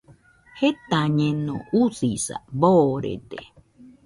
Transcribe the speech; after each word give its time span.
Jetañeno, 0.59 1.55
usisa 1.83 2.35
boorede. 2.61 3.41